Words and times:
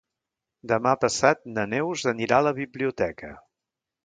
Demà 0.71 0.93
passat 1.03 1.43
na 1.57 1.67
Neus 1.75 2.07
anirà 2.13 2.41
a 2.41 2.47
la 2.49 2.55
biblioteca. 2.65 3.33